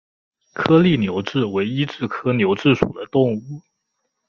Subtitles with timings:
[0.53, 3.61] 颗粒牛蛭为医蛭科牛蛭属的动物。